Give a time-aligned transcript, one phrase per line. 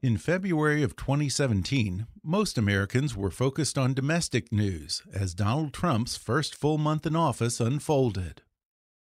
[0.00, 6.54] In February of 2017, most Americans were focused on domestic news as Donald Trump's first
[6.54, 8.42] full month in office unfolded.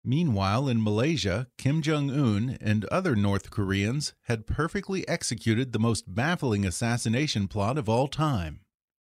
[0.05, 6.15] Meanwhile, in Malaysia, Kim Jong un and other North Koreans had perfectly executed the most
[6.15, 8.61] baffling assassination plot of all time.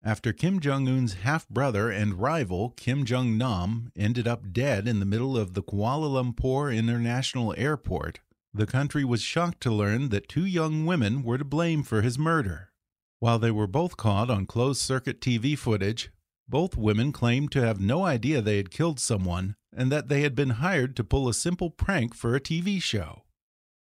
[0.04, 5.00] After Kim Jong un's half brother and rival, Kim Jong nam, ended up dead in
[5.00, 8.20] the middle of the Kuala Lumpur International Airport,
[8.54, 12.18] the country was shocked to learn that two young women were to blame for his
[12.18, 12.70] murder.
[13.18, 16.10] While they were both caught on closed circuit TV footage,
[16.48, 20.34] both women claimed to have no idea they had killed someone and that they had
[20.34, 23.22] been hired to pull a simple prank for a TV show.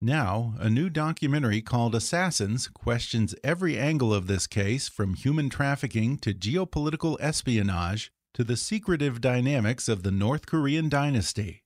[0.00, 6.19] Now, a new documentary called Assassins questions every angle of this case from human trafficking
[6.19, 11.63] to geopolitical espionage to the secretive dynamics of the North Korean dynasty.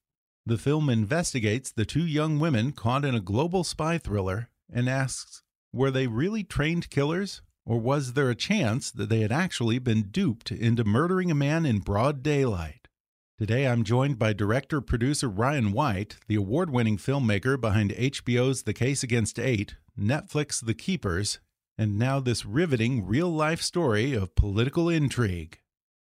[0.49, 5.43] The film investigates the two young women caught in a global spy thriller and asks
[5.75, 10.05] were they really trained killers, or was there a chance that they had actually been
[10.05, 12.89] duped into murdering a man in broad daylight?
[13.37, 18.73] Today I'm joined by director producer Ryan White, the award winning filmmaker behind HBO's The
[18.73, 21.41] Case Against Eight, Netflix The Keepers,
[21.77, 25.59] and now this riveting real life story of political intrigue.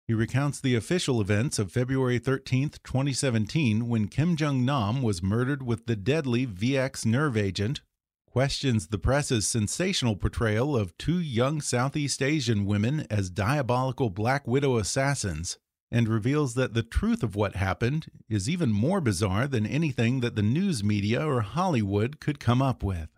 [0.09, 5.62] He recounts the official events of February 13, 2017, when Kim Jong nam was murdered
[5.62, 7.81] with the deadly VX nerve agent,
[8.25, 14.78] questions the press's sensational portrayal of two young Southeast Asian women as diabolical Black Widow
[14.78, 15.59] assassins,
[15.92, 20.36] and reveals that the truth of what happened is even more bizarre than anything that
[20.36, 23.09] the news media or Hollywood could come up with.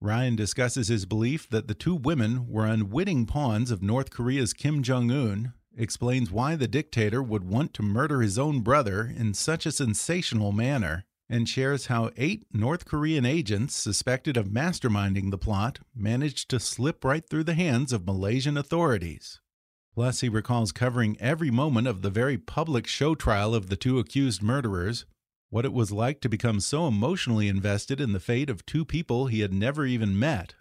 [0.00, 4.84] Ryan discusses his belief that the two women were unwitting pawns of North Korea's Kim
[4.84, 9.66] Jong un explains why the dictator would want to murder his own brother in such
[9.66, 15.78] a sensational manner, and shares how eight North Korean agents suspected of masterminding the plot
[15.94, 19.40] managed to slip right through the hands of Malaysian authorities.
[19.94, 23.98] Plus, he recalls covering every moment of the very public show trial of the two
[23.98, 25.06] accused murderers,
[25.50, 29.26] what it was like to become so emotionally invested in the fate of two people
[29.26, 30.54] he had never even met,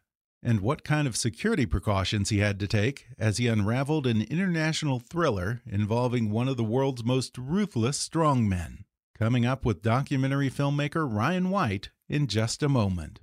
[0.43, 4.99] and what kind of security precautions he had to take as he unraveled an international
[4.99, 8.83] thriller involving one of the world's most ruthless strongmen.
[9.17, 13.19] Coming up with documentary filmmaker Ryan White in just a moment.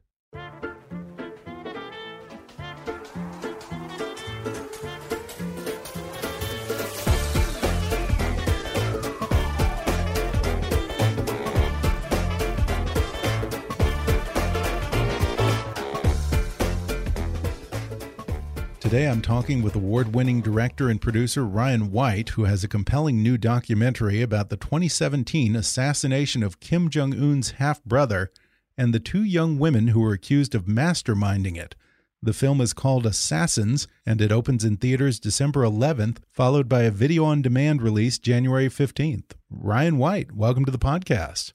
[18.89, 23.23] Today I'm talking with award winning director and producer Ryan White, who has a compelling
[23.23, 28.31] new documentary about the 2017 assassination of Kim Jong un's half brother
[28.79, 31.75] and the two young women who were accused of masterminding it.
[32.23, 36.91] The film is called Assassins, and it opens in theaters December 11th, followed by a
[36.91, 39.33] video on demand release January 15th.
[39.51, 41.53] Ryan White, welcome to the podcast.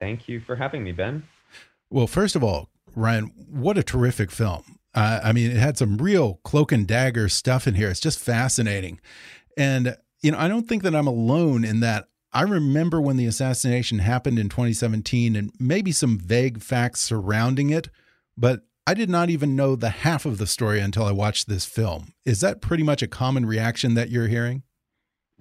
[0.00, 1.24] Thank you for having me, Ben.
[1.90, 4.78] Well, first of all, Ryan, what a terrific film.
[4.94, 7.88] Uh, I mean, it had some real cloak and dagger stuff in here.
[7.88, 9.00] It's just fascinating.
[9.56, 12.08] And, you know, I don't think that I'm alone in that.
[12.32, 17.90] I remember when the assassination happened in 2017 and maybe some vague facts surrounding it,
[18.36, 21.64] but I did not even know the half of the story until I watched this
[21.64, 22.12] film.
[22.24, 24.62] Is that pretty much a common reaction that you're hearing?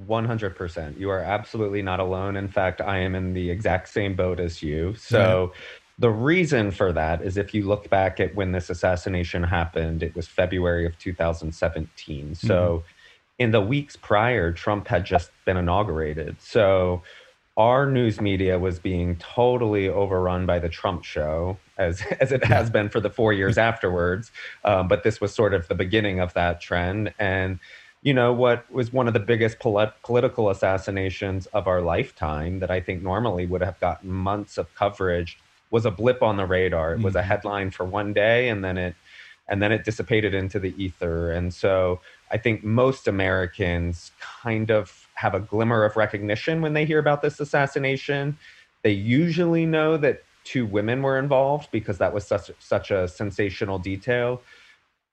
[0.01, 0.99] 100%.
[0.99, 2.35] You are absolutely not alone.
[2.35, 4.95] In fact, I am in the exact same boat as you.
[4.95, 5.51] So,
[5.99, 10.15] The reason for that is if you look back at when this assassination happened, it
[10.15, 12.35] was February of 2017.
[12.35, 12.85] So mm-hmm.
[13.39, 16.41] in the weeks prior, Trump had just been inaugurated.
[16.41, 17.03] So
[17.55, 22.69] our news media was being totally overrun by the Trump show, as as it has
[22.69, 24.31] been for the four years afterwards.
[24.63, 27.59] Um, but this was sort of the beginning of that trend, and
[28.01, 32.71] you know what was one of the biggest polit- political assassinations of our lifetime that
[32.71, 35.37] I think normally would have gotten months of coverage
[35.73, 36.93] was a blip on the radar.
[36.93, 37.27] It was a mm-hmm.
[37.27, 38.95] headline for one day, and then it
[39.49, 41.31] and then it dissipated into the ether.
[41.31, 41.99] And so
[42.31, 47.21] I think most Americans kind of have a glimmer of recognition when they hear about
[47.21, 48.37] this assassination.
[48.83, 53.79] They usually know that two women were involved because that was such such a sensational
[53.79, 54.41] detail.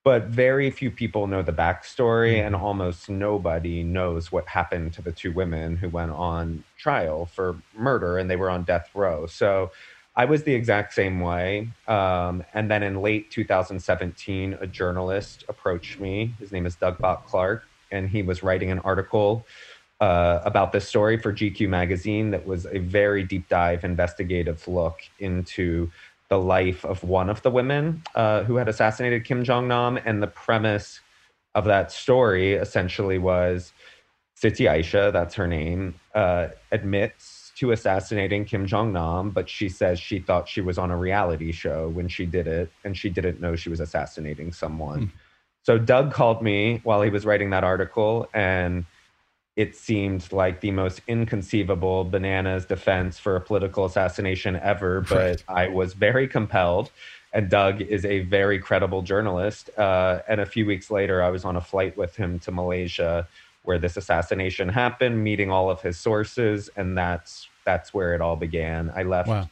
[0.04, 2.46] But very few people know the backstory, mm-hmm.
[2.48, 7.56] and almost nobody knows what happened to the two women who went on trial for
[7.74, 9.26] murder and they were on death row.
[9.26, 9.70] So
[10.16, 11.68] I was the exact same way.
[11.86, 16.34] Um, and then in late 2017, a journalist approached me.
[16.38, 19.46] His name is Doug Bock Clark, and he was writing an article
[20.00, 25.00] uh, about this story for GQ magazine that was a very deep dive investigative look
[25.18, 25.90] into
[26.28, 29.98] the life of one of the women uh, who had assassinated Kim Jong Nam.
[30.04, 31.00] And the premise
[31.54, 33.72] of that story essentially was
[34.40, 40.00] Siti Aisha, that's her name, uh, admits to assassinating Kim Jong Nam, but she says
[40.00, 43.38] she thought she was on a reality show when she did it, and she didn't
[43.38, 45.00] know she was assassinating someone.
[45.00, 45.10] Mm.
[45.62, 48.86] So Doug called me while he was writing that article, and
[49.56, 55.02] it seemed like the most inconceivable bananas defense for a political assassination ever.
[55.02, 55.44] But.
[55.46, 56.90] I was very compelled.
[57.32, 59.70] And Doug is a very credible journalist.
[59.78, 63.28] Uh, and a few weeks later, I was on a flight with him to Malaysia
[63.62, 68.36] where this assassination happened, meeting all of his sources, and that's that's where it all
[68.36, 68.92] began.
[68.94, 69.48] I left wow.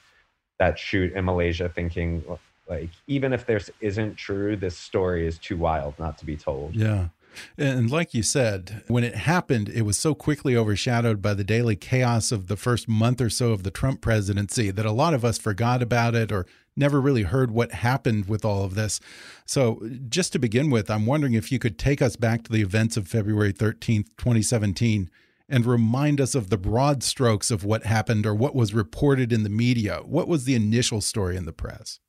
[0.58, 2.24] that shoot in Malaysia thinking
[2.68, 6.74] like even if this isn't true, this story is too wild not to be told.
[6.74, 7.08] Yeah.
[7.56, 11.76] And like you said, when it happened, it was so quickly overshadowed by the daily
[11.76, 15.24] chaos of the first month or so of the Trump presidency that a lot of
[15.24, 19.00] us forgot about it or never really heard what happened with all of this.
[19.44, 22.62] So, just to begin with, I'm wondering if you could take us back to the
[22.62, 25.10] events of February 13th, 2017
[25.48, 29.42] and remind us of the broad strokes of what happened or what was reported in
[29.42, 30.00] the media.
[30.04, 32.00] What was the initial story in the press?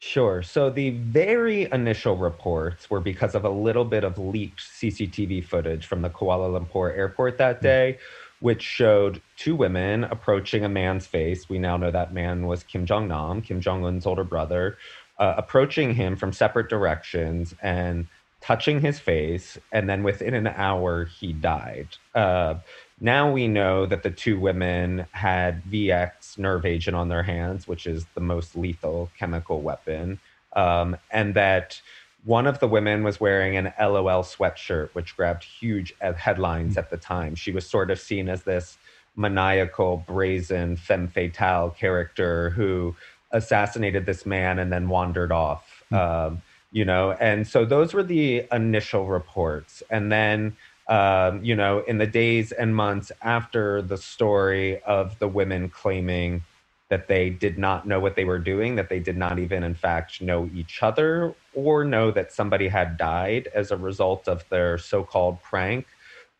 [0.00, 0.42] Sure.
[0.42, 5.86] So the very initial reports were because of a little bit of leaked CCTV footage
[5.86, 7.62] from the Kuala Lumpur airport that hmm.
[7.62, 7.98] day,
[8.40, 11.48] which showed two women approaching a man's face.
[11.48, 14.76] We now know that man was Kim Jong Nam, Kim Jong Un's older brother,
[15.20, 18.08] uh, approaching him from separate directions and
[18.42, 19.56] touching his face.
[19.70, 21.88] And then within an hour, he died.
[22.14, 22.56] Uh,
[23.00, 27.86] now we know that the two women had VX nerve agent on their hands, which
[27.86, 30.20] is the most lethal chemical weapon,
[30.54, 31.80] um, and that
[32.24, 36.96] one of the women was wearing an LOL sweatshirt, which grabbed huge headlines at the
[36.96, 37.34] time.
[37.34, 38.78] She was sort of seen as this
[39.16, 42.94] maniacal, brazen femme fatale character who
[43.32, 45.82] assassinated this man and then wandered off.
[45.90, 46.34] Mm-hmm.
[46.34, 46.42] Um,
[46.72, 50.56] you know, and so those were the initial reports, and then
[50.88, 56.42] um, you know, in the days and months after the story of the women claiming
[56.88, 59.74] that they did not know what they were doing, that they did not even, in
[59.74, 64.76] fact, know each other or know that somebody had died as a result of their
[64.76, 65.86] so called prank.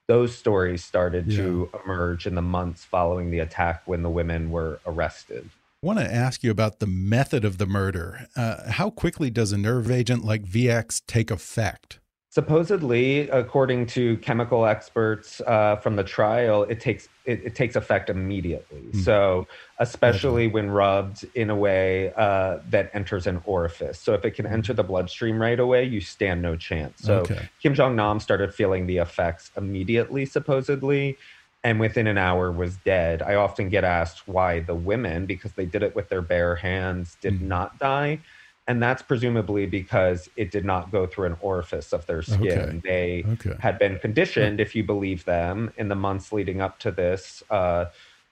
[0.09, 1.39] Those stories started yeah.
[1.39, 5.49] to emerge in the months following the attack when the women were arrested.
[5.83, 8.29] I want to ask you about the method of the murder.
[8.37, 11.99] Uh, how quickly does a nerve agent like VX take effect?
[12.31, 18.11] Supposedly, according to chemical experts uh, from the trial, it takes it, it takes effect
[18.11, 18.81] immediately.
[18.93, 19.05] Mm.
[19.05, 19.49] So,
[19.81, 23.99] especially when rubbed in a way uh, that enters an orifice.
[23.99, 24.55] So, if it can hmm.
[24.55, 27.03] enter the bloodstream right away, you stand no chance.
[27.03, 27.51] So, okay.
[27.61, 31.19] Kim Jong Nam started feeling the effects immediately, supposedly,
[31.65, 33.23] and within an hour was dead.
[33.23, 37.17] I often get asked why the women, because they did it with their bare hands,
[37.21, 37.43] did mm.
[37.43, 38.21] not die
[38.69, 42.41] and that's presumably because it did not go through an orifice of their skin.
[42.43, 42.81] Okay.
[42.85, 43.57] They okay.
[43.59, 47.87] had been conditioned, if you believe them, in the months leading up to this, uh,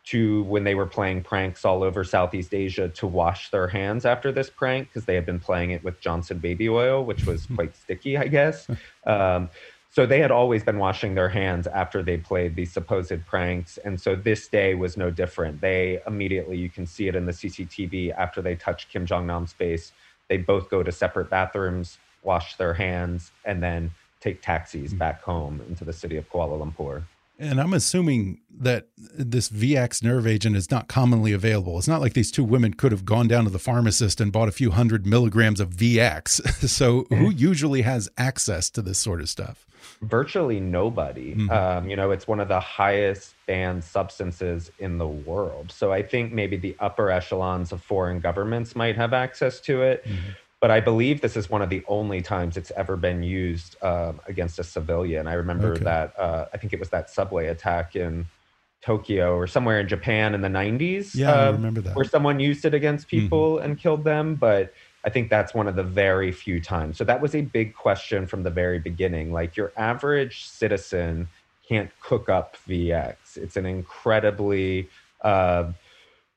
[0.04, 4.32] to when they were playing pranks all over Southeast Asia to wash their hands after
[4.32, 7.76] this prank because they had been playing it with Johnson baby oil, which was quite
[7.76, 8.68] sticky, I guess.
[9.06, 9.48] Um,
[9.90, 13.76] so they had always been washing their hands after they played these supposed pranks.
[13.78, 15.60] And so this day was no different.
[15.60, 19.52] They immediately, you can see it in the CCTV after they touch Kim Jong Nam's
[19.52, 19.92] face
[20.30, 24.98] they both go to separate bathrooms, wash their hands, and then take taxis mm-hmm.
[24.98, 27.02] back home into the city of Kuala Lumpur.
[27.40, 31.78] And I'm assuming that this VX nerve agent is not commonly available.
[31.78, 34.48] It's not like these two women could have gone down to the pharmacist and bought
[34.48, 36.42] a few hundred milligrams of VX.
[36.68, 39.66] so, who usually has access to this sort of stuff?
[40.02, 41.34] Virtually nobody.
[41.34, 41.78] Mm -hmm.
[41.78, 45.72] um, you know, it's one of the highest banned substances in the world.
[45.72, 50.04] So, I think maybe the upper echelons of foreign governments might have access to it.
[50.06, 53.22] Mm -hmm but I believe this is one of the only times it's ever been
[53.22, 55.26] used uh, against a civilian.
[55.26, 55.84] I remember okay.
[55.84, 58.26] that uh, I think it was that subway attack in
[58.82, 61.14] Tokyo or somewhere in Japan in the 90s.
[61.14, 61.96] Yeah, I remember that.
[61.96, 63.20] Where someone used it against mm-hmm.
[63.20, 63.64] people mm-hmm.
[63.64, 64.34] and killed them.
[64.34, 66.98] But I think that's one of the very few times.
[66.98, 69.32] So that was a big question from the very beginning.
[69.32, 71.28] Like your average citizen
[71.66, 74.88] can't cook up VX, it's an incredibly
[75.22, 75.70] uh,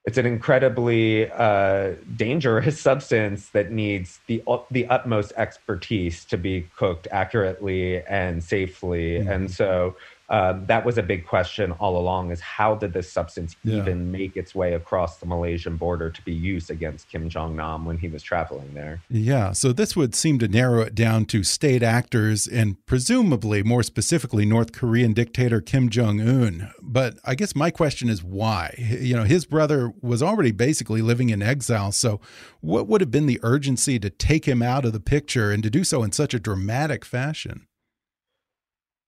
[0.05, 7.07] it's an incredibly uh, dangerous substance that needs the the utmost expertise to be cooked
[7.11, 9.19] accurately and safely.
[9.19, 9.29] Mm-hmm.
[9.29, 9.95] And so
[10.29, 13.77] um, that was a big question all along is how did this substance yeah.
[13.77, 17.85] even make its way across the Malaysian border to be used against Kim Jong Nam
[17.85, 19.01] when he was traveling there?
[19.09, 23.83] Yeah, so this would seem to narrow it down to state actors and presumably more
[23.83, 26.71] specifically North Korean dictator Kim Jong Un.
[26.81, 28.75] But I guess my question is why?
[28.77, 32.21] You know, his brother was already basically living in exile, so
[32.61, 35.69] what would have been the urgency to take him out of the picture and to
[35.69, 37.67] do so in such a dramatic fashion?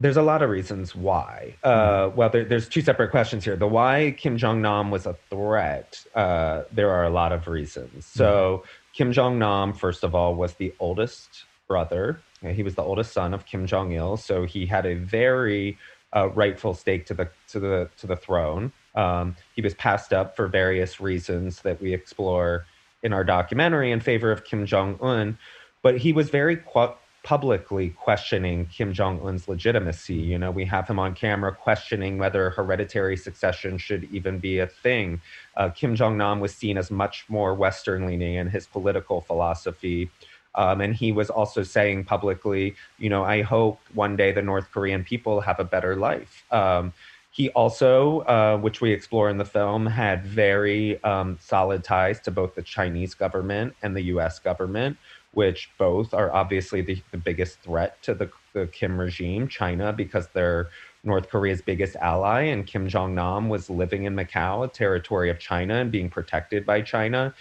[0.01, 1.55] There's a lot of reasons why.
[1.63, 3.55] Uh, well, there, there's two separate questions here.
[3.55, 6.03] The why Kim Jong Nam was a threat.
[6.13, 8.05] Uh, there are a lot of reasons.
[8.05, 8.67] So mm-hmm.
[8.93, 12.19] Kim Jong Nam, first of all, was the oldest brother.
[12.41, 15.77] He was the oldest son of Kim Jong Il, so he had a very
[16.15, 18.71] uh, rightful stake to the to the to the throne.
[18.95, 22.65] Um, he was passed up for various reasons that we explore
[23.03, 25.37] in our documentary in favor of Kim Jong Un,
[25.81, 26.93] but he was very qu-
[27.25, 30.13] publicly questioning Kim Jong un's legitimacy.
[30.13, 34.67] You know, we have him on camera questioning whether hereditary succession should even be a
[34.67, 35.19] thing.
[35.57, 40.11] Uh, Kim Jong nam was seen as much more Western leaning in his political philosophy.
[40.53, 44.71] Um, and he was also saying publicly, you know, I hope one day the North
[44.71, 46.45] Korean people have a better life.
[46.51, 46.93] Um,
[47.31, 52.31] he also, uh, which we explore in the film, had very um, solid ties to
[52.31, 54.97] both the Chinese government and the US government
[55.35, 60.27] which both are obviously the, the biggest threat to the, the Kim regime, China, because
[60.33, 60.69] they're
[61.03, 65.37] North Korea's biggest ally, and Kim Jong Nam was living in Macau, a territory of
[65.37, 67.33] China, and being protected by China.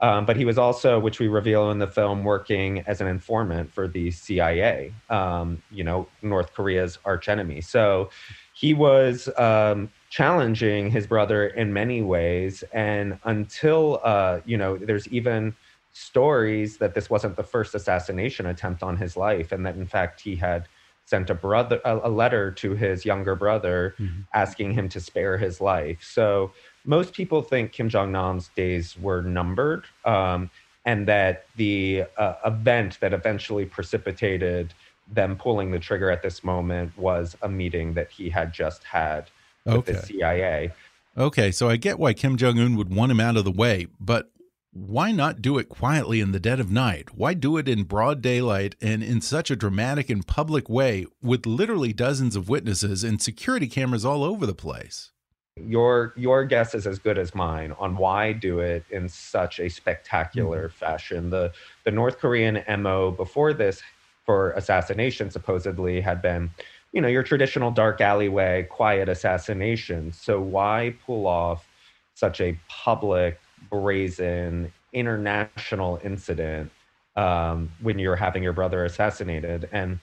[0.00, 3.70] Um, but he was also, which we reveal in the film, working as an informant
[3.74, 7.60] for the CIA, um, you know, North Korea's archenemy.
[7.60, 8.08] So
[8.54, 12.64] he was um, challenging his brother in many ways.
[12.72, 15.54] And until, uh, you know, there's even
[15.92, 20.20] stories that this wasn't the first assassination attempt on his life and that in fact
[20.20, 20.68] he had
[21.04, 24.20] sent a brother a, a letter to his younger brother mm-hmm.
[24.32, 26.52] asking him to spare his life so
[26.84, 30.48] most people think kim jong-nam's days were numbered um,
[30.84, 34.72] and that the uh, event that eventually precipitated
[35.12, 39.28] them pulling the trigger at this moment was a meeting that he had just had
[39.64, 39.92] with okay.
[39.92, 40.72] the cia
[41.18, 43.88] Okay, so I get why Kim Jong Un would want him out of the way,
[44.00, 44.30] but
[44.72, 47.14] why not do it quietly in the dead of night?
[47.14, 51.44] Why do it in broad daylight and in such a dramatic and public way with
[51.44, 55.10] literally dozens of witnesses and security cameras all over the place?
[55.56, 59.68] Your your guess is as good as mine on why do it in such a
[59.68, 60.86] spectacular mm -hmm.
[60.86, 61.30] fashion.
[61.30, 61.52] The
[61.84, 63.82] the North Korean MO before this
[64.24, 66.50] for assassination supposedly had been,
[66.92, 70.12] you know, your traditional dark alleyway, quiet assassination.
[70.12, 71.66] So why pull off
[72.14, 76.70] such a public brazen international incident
[77.16, 79.68] um, when you're having your brother assassinated.
[79.72, 79.98] And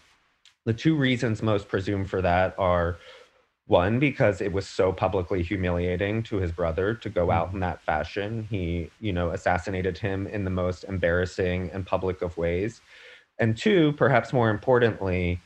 [0.65, 2.97] the two reasons most presume for that are
[3.67, 7.81] one, because it was so publicly humiliating to his brother to go out in that
[7.81, 8.47] fashion.
[8.49, 12.81] He, you know, assassinated him in the most embarrassing and public of ways.
[13.39, 15.39] And two, perhaps more importantly,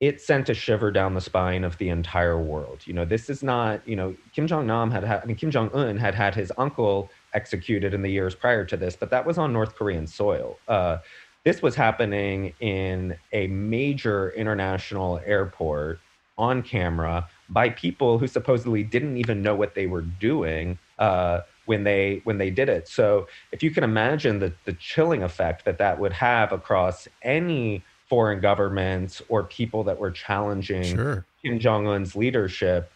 [0.00, 2.80] it sent a shiver down the spine of the entire world.
[2.86, 5.50] You know, this is not, you know, Kim Jong Nam had had, I mean, Kim
[5.50, 9.26] Jong Un had had his uncle executed in the years prior to this, but that
[9.26, 10.58] was on North Korean soil.
[10.68, 10.98] Uh,
[11.44, 16.00] this was happening in a major international airport
[16.36, 21.84] on camera by people who supposedly didn't even know what they were doing uh, when
[21.84, 22.88] they when they did it.
[22.88, 27.82] So if you can imagine the the chilling effect that that would have across any
[28.08, 31.24] foreign governments or people that were challenging sure.
[31.42, 32.90] Kim Jong Un's leadership,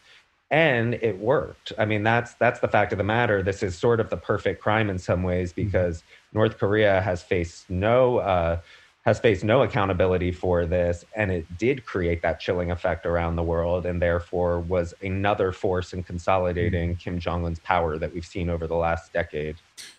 [0.55, 1.73] and it worked.
[1.79, 3.43] I mean, that's that's the fact of the matter.
[3.43, 5.65] This is sort of the perfect crime in some ways mm-hmm.
[5.65, 6.39] because mm-hmm.
[6.39, 8.61] North Korea has faced no uh,
[9.05, 11.05] has faced no accountability for this.
[11.17, 15.93] And it did create that chilling effect around the world and therefore was another force
[15.93, 16.99] in consolidating mm-hmm.
[16.99, 19.57] Kim Jong un's power that we've seen over the last decade.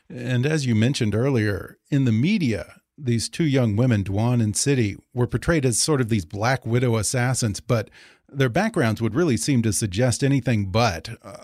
[0.10, 4.98] And as you mentioned earlier, in the media, these two young women, Doan and Siti,
[5.14, 7.90] were portrayed as sort of these Black Widow assassins, but
[8.32, 11.10] their backgrounds would really seem to suggest anything but.
[11.24, 11.36] Uh,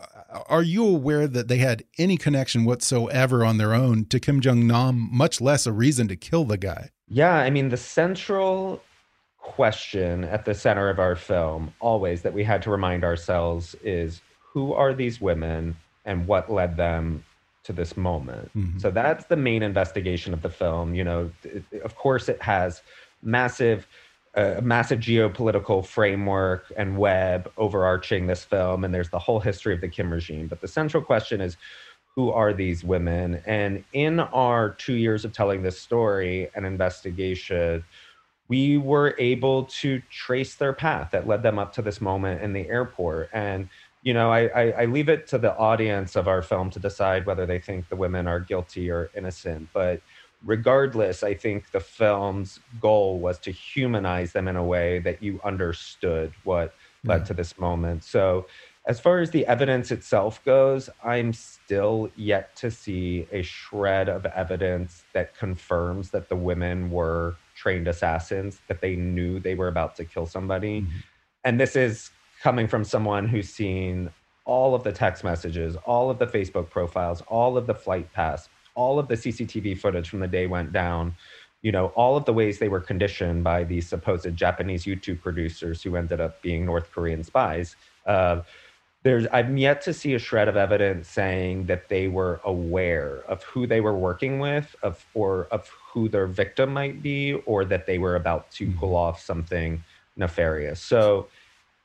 [0.48, 4.66] are you aware that they had any connection whatsoever on their own to Kim Jong
[4.66, 6.90] Nam, much less a reason to kill the guy?
[7.08, 8.82] Yeah, I mean, the central
[9.38, 14.22] question at the center of our film, always that we had to remind ourselves, is
[14.40, 17.24] who are these women and what led them
[17.64, 18.50] to this moment?
[18.56, 18.80] Mm-hmm.
[18.80, 20.96] So that's the main investigation of the film.
[20.96, 22.82] You know, it, of course, it has
[23.22, 23.86] massive
[24.34, 29.82] a massive geopolitical framework and web overarching this film, and there's the whole history of
[29.82, 30.48] the Kim regime.
[30.48, 31.58] But the central question is
[32.16, 33.42] who are these women?
[33.46, 37.84] And in our two years of telling this story and investigation,
[38.48, 42.52] we were able to trace their path that led them up to this moment in
[42.52, 43.30] the airport.
[43.32, 43.70] And,
[44.02, 47.26] you know, I, I, I leave it to the audience of our film to decide
[47.26, 49.70] whether they think the women are guilty or innocent.
[49.74, 50.02] But
[50.46, 55.40] regardless, I think the film's goal was to humanize them in a way that you
[55.44, 58.04] understood what led to this moment.
[58.04, 58.46] So,
[58.88, 64.26] as far as the evidence itself goes, I'm still yet to see a shred of
[64.26, 69.96] evidence that confirms that the women were trained assassins, that they knew they were about
[69.98, 70.82] to kill somebody.
[70.82, 70.98] Mm-hmm.
[71.44, 72.10] And this is
[72.42, 74.10] coming from someone who's seen
[74.46, 78.50] all of the text messages, all of the Facebook profiles, all of the flight paths,
[78.76, 81.16] all of the CCTV footage from the day went down,
[81.62, 85.84] you know, all of the ways they were conditioned by these supposed Japanese YouTube producers
[85.84, 87.76] who ended up being North Korean spies.
[88.06, 88.42] Uh,
[89.04, 93.44] there's I've yet to see a shred of evidence saying that they were aware of
[93.44, 97.86] who they were working with, of or of who their victim might be, or that
[97.86, 98.80] they were about to mm-hmm.
[98.80, 99.84] pull off something
[100.18, 100.80] nefarious.
[100.80, 101.28] So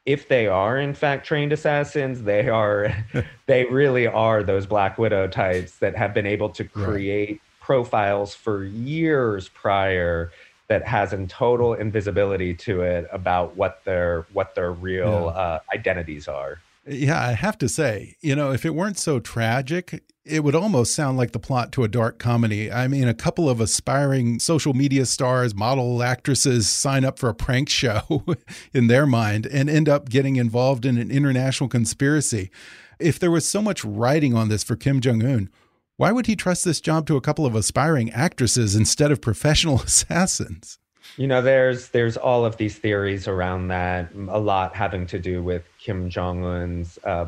[0.06, 2.96] if they are in fact trained assassins, they are
[3.46, 7.40] they really are those Black Widow types that have been able to create right.
[7.60, 10.30] profiles for years prior
[10.68, 15.40] that has in total invisibility to it about what their what their real yeah.
[15.40, 16.60] uh, identities are.
[16.88, 20.94] Yeah, I have to say, you know, if it weren't so tragic, it would almost
[20.94, 22.70] sound like the plot to a dark comedy.
[22.70, 27.34] I mean, a couple of aspiring social media stars, model actresses sign up for a
[27.34, 28.24] prank show
[28.72, 32.50] in their mind and end up getting involved in an international conspiracy.
[33.00, 35.50] If there was so much writing on this for Kim Jong un,
[35.96, 39.80] why would he trust this job to a couple of aspiring actresses instead of professional
[39.82, 40.78] assassins?
[41.16, 45.42] You know, there's there's all of these theories around that, a lot having to do
[45.42, 47.26] with Kim Jong Un's uh,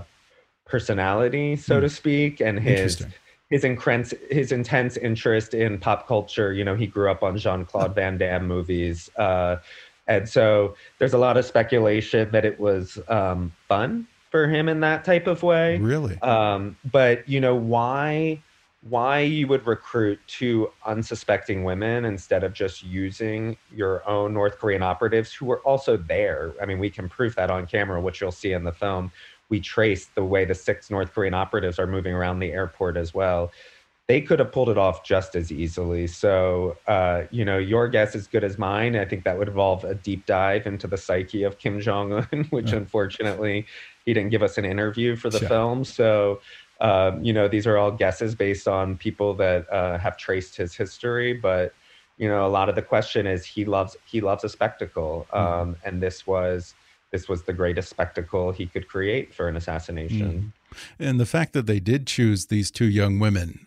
[0.67, 1.81] personality, so mm.
[1.83, 3.05] to speak, and his
[3.51, 6.53] his intense his intense interest in pop culture.
[6.53, 9.57] You know, he grew up on Jean Claude Van Damme movies, uh,
[10.07, 14.81] and so there's a lot of speculation that it was um, fun for him in
[14.81, 15.79] that type of way.
[15.79, 18.43] Really, um, but you know why?
[18.83, 24.83] Why you would recruit two unsuspecting women instead of just using your own North Korean
[24.83, 26.55] operatives who were also there.
[26.63, 29.11] I mean, we can prove that on camera, which you'll see in the film.
[29.49, 33.13] We trace the way the six North Korean operatives are moving around the airport as
[33.13, 33.51] well.
[34.07, 36.07] They could have pulled it off just as easily.
[36.07, 38.97] So, uh, you know, your guess is good as mine.
[38.97, 42.45] I think that would involve a deep dive into the psyche of Kim Jong Un,
[42.51, 43.67] which unfortunately
[44.07, 45.49] he didn't give us an interview for the sure.
[45.49, 45.85] film.
[45.85, 46.41] So,
[46.81, 50.75] um, you know, these are all guesses based on people that uh, have traced his
[50.75, 51.75] history, but
[52.19, 55.37] you know, a lot of the question is he loves he loves a spectacle, mm-hmm.
[55.37, 55.89] um, mm-hmm.
[55.89, 56.75] and this was
[57.11, 60.53] this was the greatest spectacle he could create for an assassination.
[60.73, 60.79] Mm.
[60.99, 63.67] And the fact that they did choose these two young women,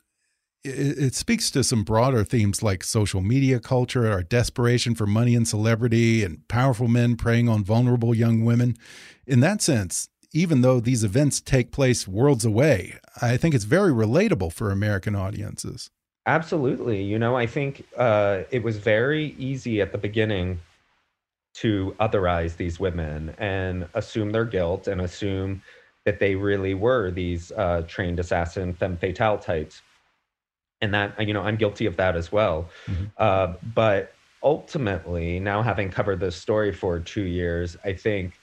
[0.63, 5.34] it, it, speaks to some broader themes like social media culture, our desperation for money
[5.34, 8.78] and celebrity, and powerful men preying on vulnerable young women.
[9.26, 13.91] In that sense, even though these events take place worlds away, I think it's very
[13.91, 15.89] relatable for American audiences.
[16.26, 17.04] Absolutely.
[17.04, 20.60] You know, I think uh, it was very easy at the beginning
[21.56, 25.62] to otherize these women and assume their guilt and assume
[26.06, 29.82] that they really were these uh, trained assassin femme fatale types.
[30.80, 32.70] And that, you know, I'm guilty of that as well.
[32.88, 33.06] Mm-hmm.
[33.17, 38.34] Uh, but ultimately, now having covered this story for two years, I think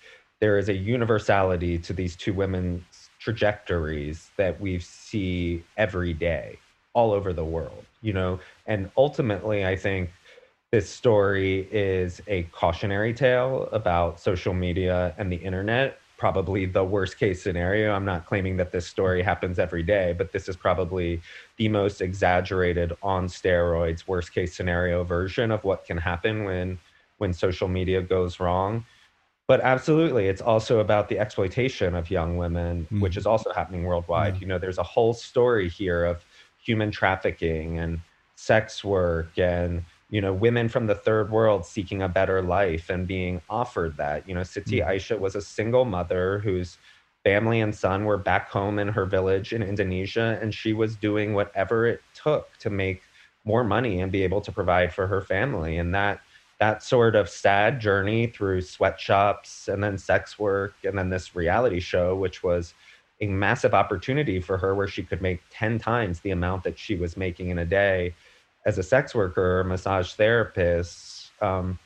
[0.40, 6.58] there is a universality to these two women's trajectories that we see every day
[6.94, 10.10] all over the world you know and ultimately i think
[10.70, 17.16] this story is a cautionary tale about social media and the internet probably the worst
[17.16, 17.92] case scenario.
[17.92, 21.22] I'm not claiming that this story happens every day, but this is probably
[21.56, 26.78] the most exaggerated on steroids worst case scenario version of what can happen when
[27.18, 28.84] when social media goes wrong.
[29.48, 33.00] But absolutely, it's also about the exploitation of young women, mm.
[33.00, 34.34] which is also happening worldwide.
[34.34, 34.40] Yeah.
[34.40, 36.24] You know, there's a whole story here of
[36.58, 38.00] human trafficking and
[38.36, 43.06] sex work and you know women from the third world seeking a better life and
[43.08, 44.88] being offered that you know siti mm-hmm.
[44.88, 46.78] aisha was a single mother whose
[47.24, 51.34] family and son were back home in her village in indonesia and she was doing
[51.34, 53.02] whatever it took to make
[53.44, 56.20] more money and be able to provide for her family and that
[56.60, 61.80] that sort of sad journey through sweatshops and then sex work and then this reality
[61.80, 62.74] show which was
[63.20, 66.94] a massive opportunity for her where she could make 10 times the amount that she
[66.94, 68.14] was making in a day
[68.64, 71.78] as a sex worker, massage therapist, um,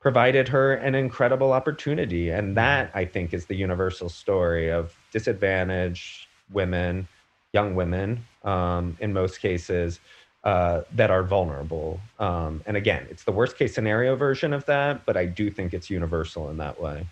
[0.00, 2.30] provided her an incredible opportunity.
[2.30, 7.06] And that, I think, is the universal story of disadvantaged women,
[7.52, 10.00] young women, um, in most cases,
[10.44, 12.00] uh, that are vulnerable.
[12.18, 15.74] Um, and again, it's the worst case scenario version of that, but I do think
[15.74, 17.06] it's universal in that way.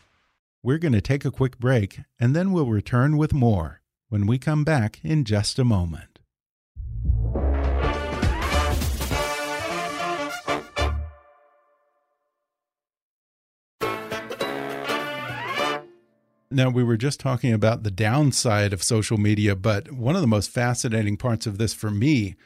[0.62, 4.38] We're going to take a quick break, and then we'll return with more when we
[4.38, 6.18] come back in just a moment.
[16.50, 20.26] Now, we were just talking about the downside of social media, but one of the
[20.26, 22.36] most fascinating parts of this for me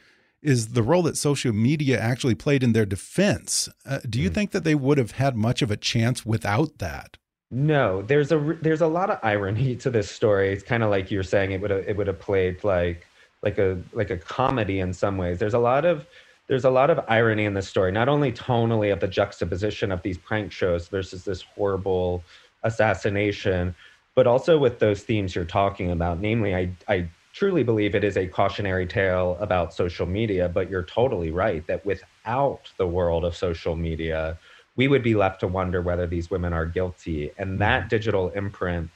[0.43, 3.69] is the role that social media actually played in their defense.
[3.85, 4.33] Uh, do you mm.
[4.33, 7.17] think that they would have had much of a chance without that?
[7.51, 10.51] No, there's a there's a lot of irony to this story.
[10.51, 13.05] It's kind of like you're saying it would have it would have played like
[13.41, 15.39] like a like a comedy in some ways.
[15.39, 16.05] There's a lot of
[16.47, 20.01] there's a lot of irony in this story, not only tonally of the juxtaposition of
[20.01, 22.23] these prank shows versus this horrible
[22.63, 23.73] assassination,
[24.15, 26.19] but also with those themes you're talking about.
[26.19, 30.83] Namely, I, I truly believe it is a cautionary tale about social media, but you're
[30.83, 34.37] totally right that without the world of social media,
[34.75, 37.31] we would be left to wonder whether these women are guilty.
[37.37, 37.89] And that mm-hmm.
[37.89, 38.91] digital imprint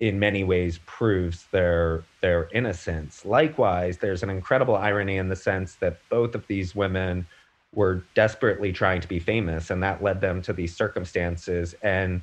[0.00, 3.24] in many ways proves their their innocence.
[3.24, 7.26] Likewise, there's an incredible irony in the sense that both of these women
[7.74, 12.22] were desperately trying to be famous and that led them to these circumstances and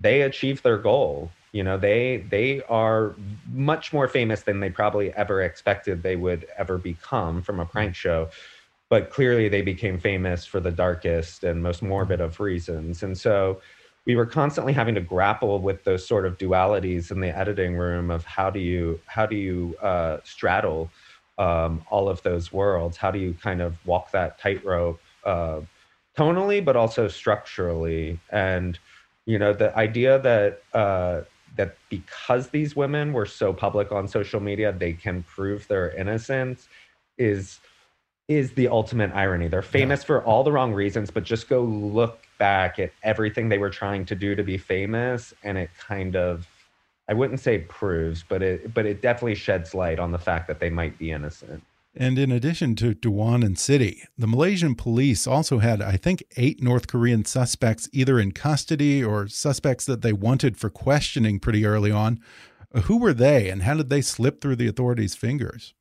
[0.00, 3.14] they achieved their goal you know they they are
[3.52, 7.94] much more famous than they probably ever expected they would ever become from a prank
[7.94, 8.28] show.
[8.90, 13.04] But clearly they became famous for the darkest and most morbid of reasons.
[13.04, 13.60] And so
[14.04, 18.10] we were constantly having to grapple with those sort of dualities in the editing room
[18.10, 20.90] of how do you how do you uh, straddle
[21.38, 22.96] um, all of those worlds?
[22.96, 25.60] How do you kind of walk that tightrope uh,
[26.18, 28.18] tonally but also structurally?
[28.30, 28.76] And
[29.24, 31.22] you know the idea that uh,
[31.56, 36.68] that because these women were so public on social media, they can prove their innocence
[37.18, 37.60] is
[38.26, 39.48] is the ultimate irony.
[39.48, 40.06] They're famous yeah.
[40.06, 44.06] for all the wrong reasons, but just go look back at everything they were trying
[44.06, 46.46] to do to be famous and it kind of
[47.06, 50.58] I wouldn't say proves, but it but it definitely sheds light on the fact that
[50.58, 51.62] they might be innocent.
[51.96, 56.60] And in addition to Doan and Siti, the Malaysian police also had, I think, eight
[56.60, 61.92] North Korean suspects either in custody or suspects that they wanted for questioning pretty early
[61.92, 62.18] on.
[62.84, 65.74] Who were they and how did they slip through the authorities' fingers?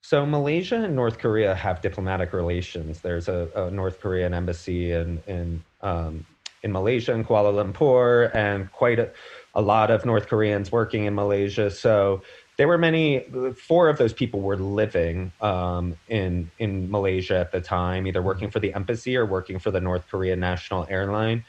[0.00, 3.00] So, Malaysia and North Korea have diplomatic relations.
[3.00, 6.24] There's a, a North Korean embassy in, in, um,
[6.62, 9.10] in Malaysia, in Kuala Lumpur, and quite a,
[9.54, 11.70] a lot of North Koreans working in Malaysia.
[11.70, 12.22] So,
[12.58, 13.24] there were many
[13.56, 18.50] four of those people were living um, in in malaysia at the time either working
[18.50, 21.44] for the embassy or working for the north korean national airline.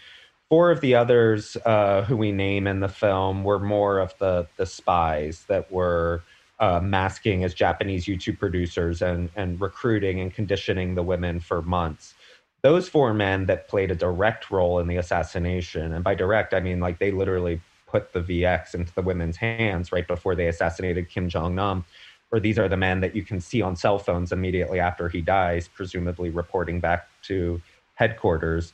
[0.50, 4.48] Four of the others uh, who we name in the film were more of the
[4.58, 6.24] the spies that were
[6.60, 12.14] uh, masking as japanese youtube producers and and recruiting and conditioning the women for months.
[12.62, 16.60] Those four men that played a direct role in the assassination and by direct i
[16.60, 21.10] mean like they literally put the VX into the women's hands right before they assassinated
[21.10, 21.86] Kim Jong Nam.
[22.32, 25.22] Or these are the men that you can see on cell phones immediately after he
[25.22, 27.62] dies, presumably reporting back to
[27.96, 28.74] headquarters.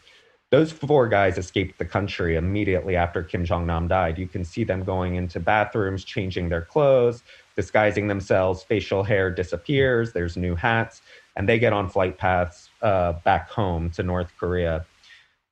[0.51, 4.17] Those four guys escaped the country immediately after Kim Jong Nam died.
[4.17, 7.23] You can see them going into bathrooms, changing their clothes,
[7.55, 8.63] disguising themselves.
[8.63, 10.13] Facial hair disappears.
[10.13, 11.01] There's new hats,
[11.35, 14.85] and they get on flight paths uh, back home to North Korea.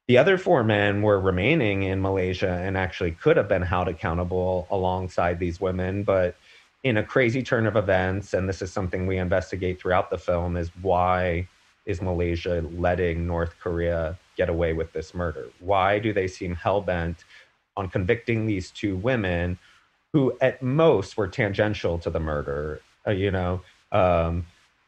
[0.07, 4.67] The other four men were remaining in Malaysia and actually could have been held accountable
[4.69, 6.35] alongside these women, but
[6.83, 10.57] in a crazy turn of events, and this is something we investigate throughout the film,
[10.57, 11.47] is why
[11.85, 15.47] is Malaysia letting North Korea get away with this murder?
[15.59, 17.23] Why do they seem hell bent
[17.77, 19.57] on convicting these two women
[20.11, 23.61] who at most were tangential to the murder, uh, you know,
[23.91, 24.45] um,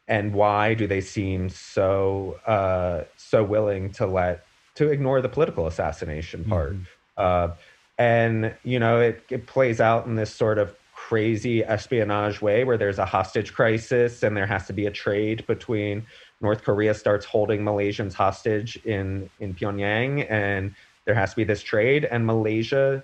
[0.07, 4.44] and why do they seem so uh, so willing to let
[4.75, 6.73] to ignore the political assassination part?
[6.73, 6.83] Mm-hmm.
[7.17, 7.49] Uh,
[7.97, 12.77] and you know, it, it plays out in this sort of crazy espionage way where
[12.77, 16.05] there's a hostage crisis and there has to be a trade between
[16.41, 20.73] North Korea starts holding Malaysians hostage in in Pyongyang and
[21.05, 23.03] there has to be this trade and Malaysia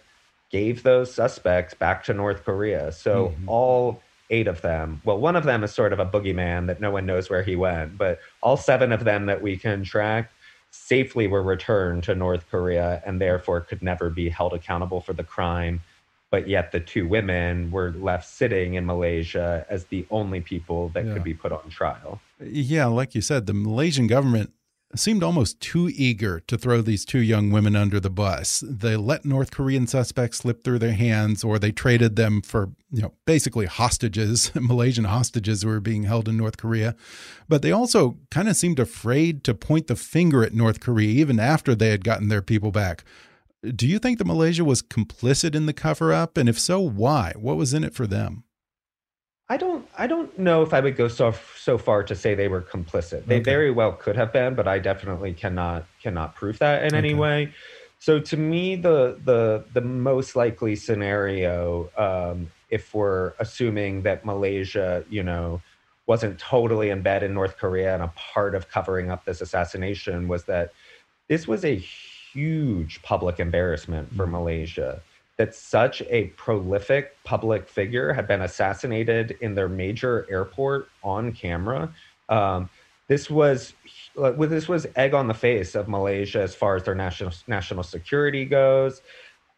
[0.50, 2.92] gave those suspects back to North Korea.
[2.92, 3.50] So mm-hmm.
[3.50, 6.92] all eight of them, well, one of them is sort of a boogeyman that no
[6.92, 10.32] one knows where he went, but all seven of them that we can track
[10.72, 15.24] safely were returned to North Korea and therefore could never be held accountable for the
[15.24, 15.82] crime.
[16.30, 21.06] But yet the two women were left sitting in Malaysia as the only people that
[21.06, 21.14] yeah.
[21.14, 22.22] could be put on trial.
[22.42, 24.54] Yeah, like you said, the Malaysian government
[24.96, 28.64] seemed almost too eager to throw these two young women under the bus.
[28.68, 33.02] They let North Korean suspects slip through their hands, or they traded them for, you
[33.02, 36.96] know, basically hostages, Malaysian hostages who were being held in North Korea.
[37.48, 41.40] But they also kind of seemed afraid to point the finger at North Korea, even
[41.40, 43.04] after they had gotten their people back.
[43.64, 46.36] Do you think that Malaysia was complicit in the cover up?
[46.36, 47.34] And if so, why?
[47.38, 48.44] What was in it for them?
[49.52, 52.48] I don't I don't know if I would go so so far to say they
[52.48, 53.26] were complicit.
[53.26, 53.52] They okay.
[53.56, 56.98] very well could have been, but I definitely cannot cannot prove that in okay.
[56.98, 57.52] any way.
[58.00, 65.04] So to me, the the the most likely scenario, um, if we're assuming that Malaysia,
[65.10, 65.62] you know,
[66.06, 70.30] wasn't totally in bed in North Korea and a part of covering up this assassination,
[70.30, 70.72] was that
[71.28, 74.32] this was a huge public embarrassment for mm-hmm.
[74.32, 75.02] Malaysia
[75.42, 81.92] that such a prolific public figure had been assassinated in their major airport on camera.
[82.30, 82.70] Um,
[83.08, 83.74] this was
[84.16, 88.46] this was egg on the face of Malaysia as far as their national national security
[88.46, 89.02] goes,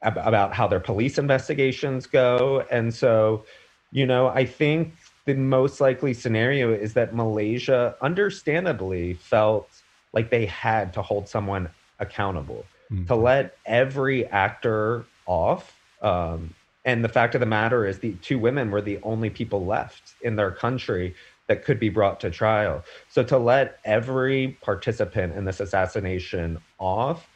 [0.02, 3.44] about how their police investigations go, and so,
[3.92, 4.94] you know, I think
[5.26, 9.68] the most likely scenario is that Malaysia, understandably, felt
[10.14, 11.70] like they had to hold someone
[12.00, 12.64] accountable.
[12.92, 13.06] Mm-hmm.
[13.08, 15.80] To let every actor off.
[16.02, 16.54] Um,
[16.86, 20.16] and the fact of the matter is, the two women were the only people left
[20.22, 21.16] in their country
[21.48, 22.84] that could be brought to trial.
[23.10, 27.28] So to let every participant in this assassination off,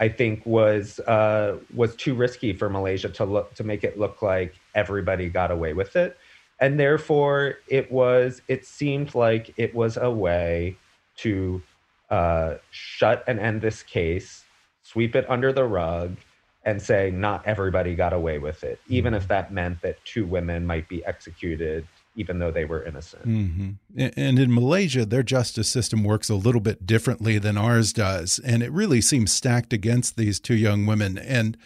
[0.00, 4.22] I think was uh, was too risky for Malaysia to look to make it look
[4.22, 6.18] like everybody got away with it,
[6.60, 10.76] and therefore it was it seemed like it was a way
[11.18, 11.62] to
[12.10, 14.44] uh, shut and end this case,
[14.82, 16.16] sweep it under the rug,
[16.64, 19.22] and say not everybody got away with it, even mm-hmm.
[19.22, 23.24] if that meant that two women might be executed even though they were innocent.
[23.26, 24.12] Mm -hmm.
[24.16, 28.38] And in Malaysia, their justice system works a little bit differently than ours does.
[28.38, 31.18] And it really seems stacked against these two young women.
[31.18, 31.56] And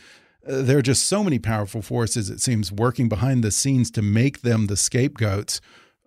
[0.46, 4.02] uh, there are just so many powerful forces, it seems, working behind the scenes to
[4.02, 5.61] make them the scapegoats.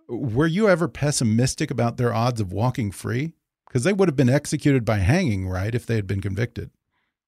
[0.08, 3.34] Were you ever pessimistic about their odds of walking free?
[3.67, 6.71] Because they would have been executed by hanging, right, if they had been convicted.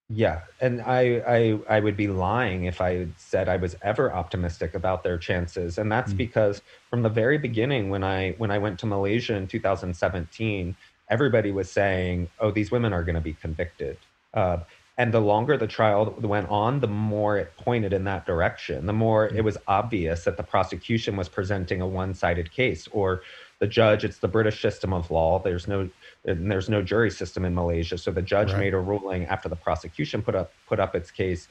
[0.10, 4.76] Yeah, and I, I I would be lying if I said I was ever optimistic
[4.76, 6.18] about their chances, and that's mm.
[6.18, 10.76] because from the very beginning, when I when I went to Malaysia in 2017,
[11.10, 13.98] everybody was saying, "Oh, these women are going to be convicted,"
[14.34, 14.58] uh,
[14.98, 18.86] and the longer the trial went on, the more it pointed in that direction.
[18.86, 19.36] The more mm.
[19.38, 23.22] it was obvious that the prosecution was presenting a one-sided case, or
[23.60, 24.04] the judge.
[24.04, 25.40] It's the British system of law.
[25.40, 25.90] There's no
[26.26, 27.98] and there's no jury system in Malaysia.
[27.98, 28.60] So the judge right.
[28.60, 31.48] made a ruling after the prosecution put up put up its case,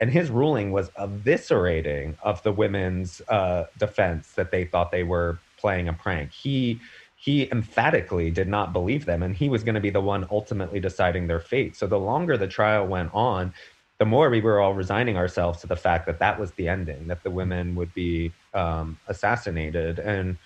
[0.00, 5.38] and his ruling was eviscerating of the women's uh, defense that they thought they were
[5.56, 6.32] playing a prank.
[6.32, 6.80] He
[7.16, 10.80] he emphatically did not believe them, and he was going to be the one ultimately
[10.80, 11.74] deciding their fate.
[11.76, 13.54] So the longer the trial went on,
[13.98, 17.06] the more we were all resigning ourselves to the fact that that was the ending,
[17.06, 20.36] that the women would be um, assassinated, and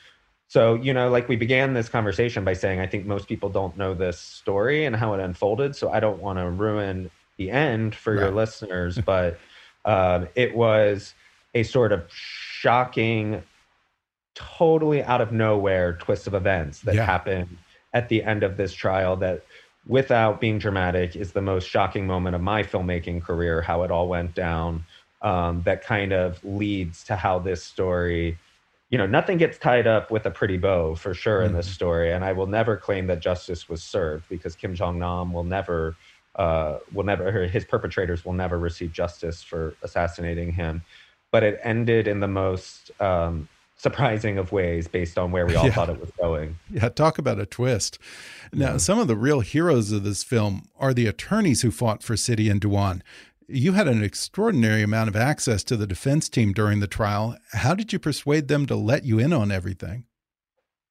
[0.50, 3.76] so, you know, like we began this conversation by saying, I think most people don't
[3.76, 5.76] know this story and how it unfolded.
[5.76, 9.38] So I don't want to ruin the end for your listeners, but
[9.84, 11.14] um, it was
[11.54, 13.44] a sort of shocking,
[14.34, 17.06] totally out of nowhere twist of events that yeah.
[17.06, 17.56] happened
[17.94, 19.44] at the end of this trial that
[19.86, 24.08] without being dramatic is the most shocking moment of my filmmaking career how it all
[24.08, 24.84] went down
[25.22, 28.36] um, that kind of leads to how this story
[28.90, 31.74] you know, nothing gets tied up with a pretty bow for sure in this mm-hmm.
[31.74, 32.12] story.
[32.12, 35.96] And I will never claim that justice was served because Kim Jong Nam will never,
[36.34, 40.82] uh, will never, his perpetrators will never receive justice for assassinating him.
[41.30, 45.64] But it ended in the most um, surprising of ways based on where we all
[45.64, 45.72] yeah.
[45.72, 46.58] thought it was going.
[46.68, 47.98] Yeah, talk about a twist.
[48.52, 48.76] Now, yeah.
[48.78, 52.50] some of the real heroes of this film are the attorneys who fought for Siti
[52.50, 53.04] and Doan
[53.50, 57.36] You had an extraordinary amount of access to the defense team during the trial.
[57.52, 60.04] How did you persuade them to let you in on everything?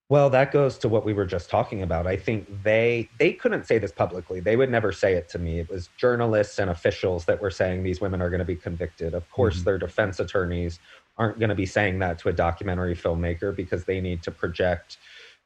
[0.10, 2.08] Well, that goes to what we were just talking about.
[2.08, 4.39] I think they they couldn't say this publicly.
[4.39, 5.60] They would never say it to me.
[5.60, 9.13] It was journalists and officials that were saying these women are going to be convicted.
[9.13, 9.65] Of course, mm -hmm.
[9.65, 10.80] their defense attorneys
[11.17, 14.98] aren't going to be saying that to a documentary filmmaker because they need to project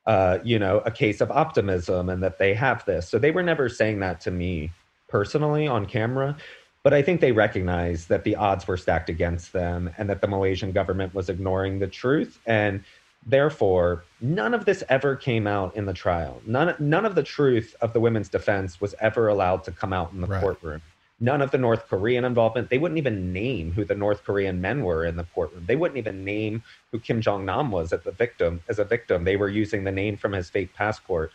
[0.05, 3.07] uh, you know, a case of optimism and that they have this.
[3.07, 4.71] So they were never saying that to me
[5.07, 6.35] personally on camera.
[6.83, 10.27] But I think they recognized that the odds were stacked against them and that the
[10.27, 12.39] Malaysian government was ignoring the truth.
[12.45, 12.83] And
[13.25, 16.41] Therefore, none of this ever came out in the trial.
[16.45, 20.11] None, none of the truth of the women's defense was ever allowed to come out
[20.11, 20.41] in the right.
[20.41, 20.81] courtroom.
[21.19, 22.69] None of the North Korean involvement.
[22.69, 25.63] They wouldn't even name who the North Korean men were in the courtroom.
[25.65, 29.23] They wouldn't even name who Kim Jong Nam was at the victim as a victim.
[29.23, 31.31] They were using the name from his fake passport.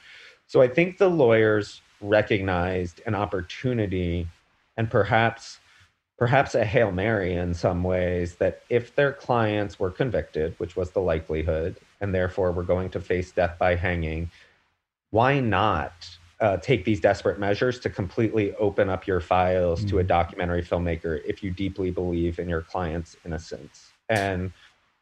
[0.46, 4.28] So I think the lawyers recognized an opportunity
[4.78, 5.58] and perhaps
[6.16, 10.90] perhaps a Hail Mary in some ways that if their clients were convicted, which was
[10.90, 14.30] the likelihood, and therefore were going to face death by hanging,
[15.10, 15.92] why not
[16.40, 19.90] uh, take these desperate measures to completely open up your files mm-hmm.
[19.90, 20.08] to a mm.
[20.08, 23.92] documentary filmmaker if you deeply believe in your client's innocence?
[24.08, 24.52] And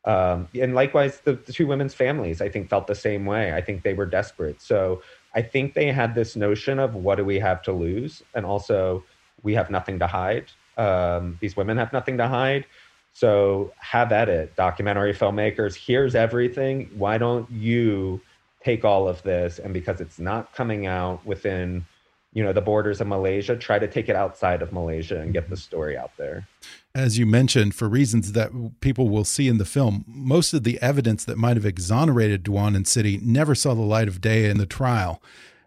[0.05, 3.53] um, and likewise, the, the two women's families, I think, felt the same way.
[3.53, 4.63] I think they were desperate.
[4.63, 5.03] So
[5.35, 8.23] I think they had this notion of what do we have to lose?
[8.33, 9.03] And also,
[9.43, 10.47] we have nothing to hide.
[10.77, 12.67] Um, these women have nothing to hide.
[13.13, 15.75] So have at it, documentary filmmakers.
[15.75, 16.91] Here's everything.
[16.97, 18.21] Why don't you
[18.63, 21.87] take all of this and because it's not coming out within
[22.37, 25.49] you know the borders of Malaysia, try to take it outside of Malaysia and get
[25.49, 26.47] the story out there.
[26.95, 30.79] As you mentioned, for reasons that people will see in the film, most of the
[30.83, 34.59] evidence that might have exonerated Doan and Siti never saw the light of day in
[34.59, 35.23] the trial.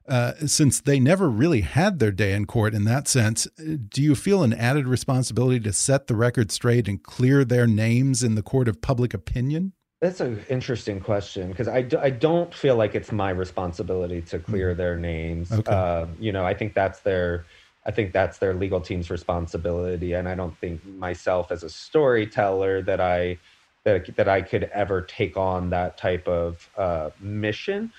[0.09, 3.47] Uh, since they never really had their day in court in that sense,
[3.87, 8.23] do you feel an added responsibility to set the record straight and clear their names
[8.23, 9.71] in the court of public opinion?
[10.01, 14.73] That's an interesting question because I, I don't feel like it's my responsibility to clear
[14.73, 14.77] mm.
[14.77, 15.51] their names.
[15.51, 15.71] Okay.
[15.71, 17.45] Uh, you know, I think that's their
[17.85, 22.81] I think that's their legal team's responsibility, and I don't think myself as a storyteller
[22.81, 23.37] that I
[23.83, 27.91] that that I could ever take on that type of uh, mission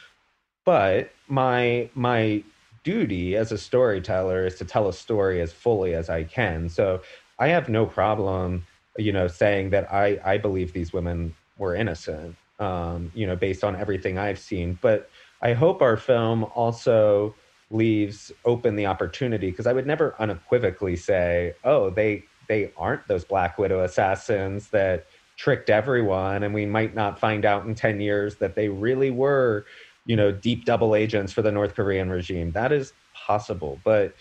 [0.71, 2.45] but my my
[2.85, 6.69] duty as a storyteller is to tell a story as fully as I can.
[6.69, 7.01] So
[7.41, 8.65] I have no problem,
[8.97, 13.65] you know, saying that I I believe these women were innocent, um, you know, based
[13.65, 14.79] on everything I've seen.
[14.81, 15.11] But
[15.43, 17.35] I hope our film also
[17.73, 23.25] leaves open the opportunity because I would never unequivocally say, oh, they they aren't those
[23.25, 25.07] Black Widow assassins that
[25.37, 29.67] tricked everyone, and we might not find out in ten years that they really were
[30.11, 32.51] you know, deep double agents for the North Korean regime.
[32.51, 33.79] That is possible.
[33.85, 34.13] But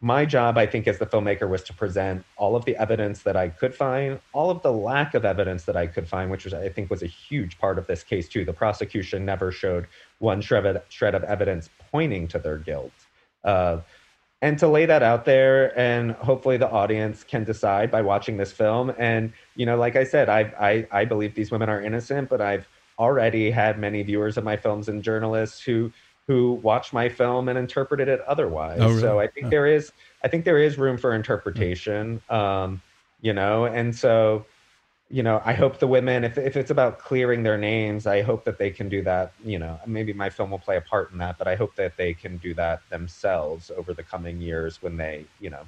[0.00, 3.36] my job, I think, as the filmmaker was to present all of the evidence that
[3.36, 6.54] I could find, all of the lack of evidence that I could find, which was,
[6.54, 8.46] I think, was a huge part of this case, too.
[8.46, 9.86] The prosecution never showed
[10.18, 12.94] one shred of, shred of evidence pointing to their guilt.
[13.44, 13.80] Uh,
[14.40, 18.52] and to lay that out there and hopefully the audience can decide by watching this
[18.52, 22.28] film and you know like i said i i, I believe these women are innocent
[22.28, 25.92] but i've already had many viewers of my films and journalists who
[26.26, 28.78] who watched my film and interpreted it otherwise.
[28.80, 29.00] Oh, really?
[29.00, 32.22] So I think there is I think there is room for interpretation.
[32.30, 32.80] Um,
[33.20, 34.44] you know, and so
[35.10, 38.44] you know, I hope the women, if if it's about clearing their names, I hope
[38.44, 39.32] that they can do that.
[39.44, 41.96] You know, maybe my film will play a part in that, but I hope that
[41.96, 45.64] they can do that themselves over the coming years when they, you know,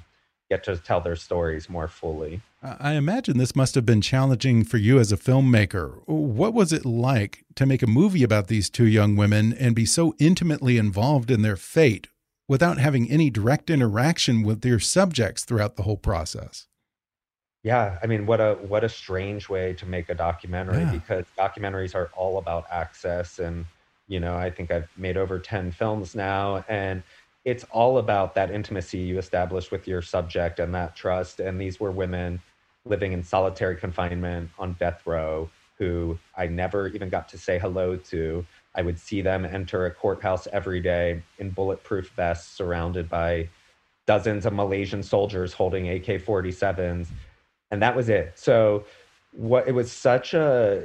[0.49, 2.41] get to tell their stories more fully.
[2.63, 6.01] I imagine this must have been challenging for you as a filmmaker.
[6.07, 9.85] What was it like to make a movie about these two young women and be
[9.85, 12.07] so intimately involved in their fate
[12.47, 16.67] without having any direct interaction with their subjects throughout the whole process?
[17.63, 20.91] Yeah, I mean, what a what a strange way to make a documentary yeah.
[20.91, 23.65] because documentaries are all about access and
[24.07, 27.03] you know, I think I've made over 10 films now and
[27.47, 31.39] it's all about that intimacy you establish with your subject and that trust.
[31.39, 32.41] And these were women
[32.83, 37.95] living in solitary confinement on death row who I never even got to say hello
[37.95, 38.45] to.
[38.75, 43.47] I would see them enter a courthouse every day in bulletproof vests surrounded by
[44.07, 47.07] dozens of Malaysian soldiers holding AK 47s.
[47.71, 48.33] And that was it.
[48.35, 48.83] So,
[49.31, 50.83] what it was such a,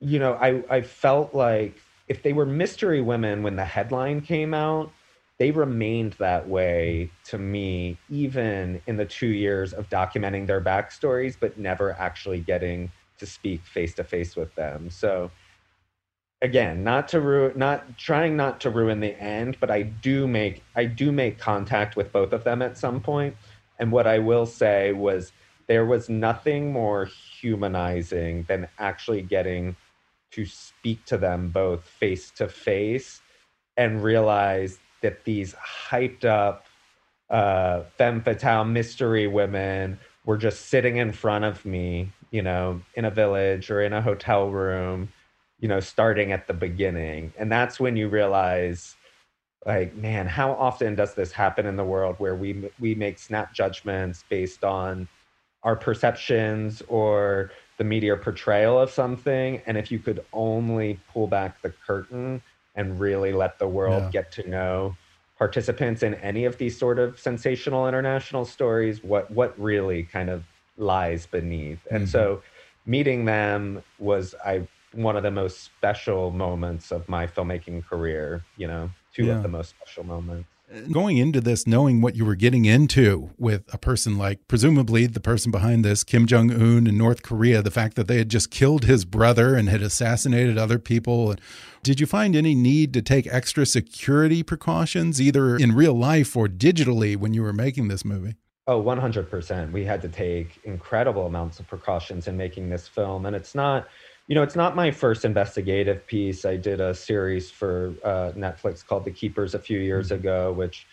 [0.00, 4.52] you know, I, I felt like if they were mystery women when the headline came
[4.52, 4.90] out,
[5.38, 11.36] they remained that way to me, even in the two years of documenting their backstories,
[11.38, 14.88] but never actually getting to speak face to face with them.
[14.90, 15.30] So
[16.40, 20.62] again, not to ruin, not trying not to ruin the end, but I do make
[20.74, 23.36] I do make contact with both of them at some point.
[23.78, 25.32] And what I will say was
[25.66, 27.06] there was nothing more
[27.40, 29.76] humanizing than actually getting
[30.30, 33.20] to speak to them both face to face
[33.76, 36.66] and realize that these hyped up
[37.30, 43.04] uh, femme fatale mystery women were just sitting in front of me, you know, in
[43.04, 45.08] a village or in a hotel room,
[45.60, 47.32] you know, starting at the beginning.
[47.38, 48.96] And that's when you realize,
[49.64, 53.52] like, man, how often does this happen in the world where we we make snap
[53.52, 55.08] judgments based on
[55.62, 59.60] our perceptions or the media portrayal of something?
[59.66, 62.42] And if you could only pull back the curtain
[62.76, 64.10] and really let the world yeah.
[64.10, 64.96] get to know
[65.38, 70.44] participants in any of these sort of sensational international stories what what really kind of
[70.78, 72.10] lies beneath and mm-hmm.
[72.10, 72.42] so
[72.86, 78.66] meeting them was i one of the most special moments of my filmmaking career you
[78.66, 79.36] know two yeah.
[79.36, 80.48] of the most special moments
[80.90, 85.20] going into this knowing what you were getting into with a person like presumably the
[85.20, 88.50] person behind this Kim Jong Un in North Korea the fact that they had just
[88.50, 91.34] killed his brother and had assassinated other people
[91.82, 96.48] did you find any need to take extra security precautions either in real life or
[96.48, 98.34] digitally when you were making this movie
[98.68, 99.70] Oh, 100%.
[99.70, 103.24] We had to take incredible amounts of precautions in making this film.
[103.24, 103.86] And it's not,
[104.26, 106.44] you know, it's not my first investigative piece.
[106.44, 110.16] I did a series for uh, Netflix called The Keepers a few years mm-hmm.
[110.16, 110.86] ago, which,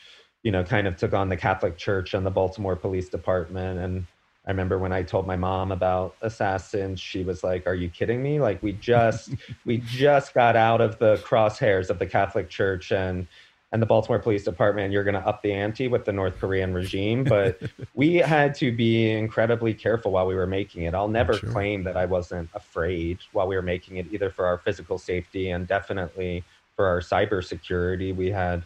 [0.43, 3.79] you know, kind of took on the Catholic Church and the Baltimore Police Department.
[3.79, 4.05] And
[4.45, 8.21] I remember when I told my mom about assassins, she was like, "Are you kidding
[8.21, 8.39] me?
[8.39, 9.31] Like we just
[9.65, 13.25] we just got out of the crosshairs of the Catholic Church and
[13.73, 16.75] and the Baltimore Police Department, you're going to up the ante with the North Korean
[16.75, 17.23] regime.
[17.23, 17.59] But
[17.95, 20.93] we had to be incredibly careful while we were making it.
[20.93, 21.49] I'll never sure.
[21.49, 25.49] claim that I wasn't afraid while we were making it, either for our physical safety
[25.49, 26.43] and definitely
[26.75, 28.15] for our cybersecurity.
[28.15, 28.63] We had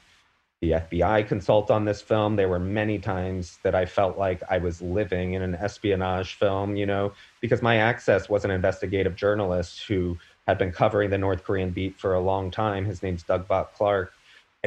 [0.60, 2.36] the FBI consult on this film.
[2.36, 6.76] There were many times that I felt like I was living in an espionage film,
[6.76, 11.46] you know, because my access was an investigative journalist who had been covering the North
[11.46, 12.84] Korean beat for a long time.
[12.84, 14.12] His name's Doug Bock Clark